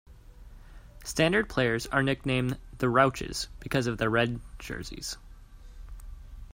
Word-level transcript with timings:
Standard 1.03 1.47
players 1.47 1.85
are 1.85 2.01
nicknamed 2.01 2.57
the 2.79 2.89
"Rouches" 2.89 3.49
because 3.59 3.85
of 3.85 3.99
their 3.99 4.09
red 4.09 4.39
jerseys. 4.57 5.19